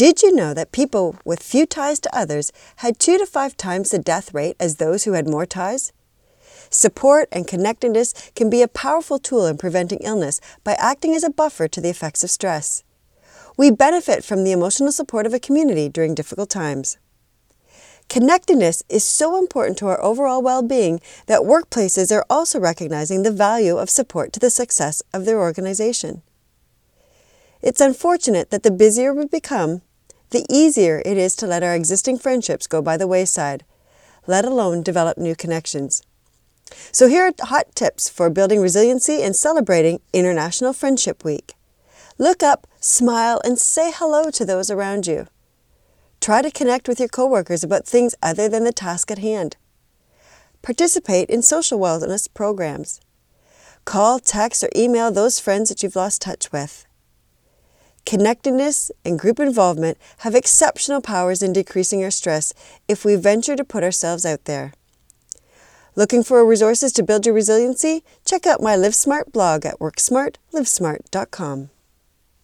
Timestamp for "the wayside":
32.96-33.64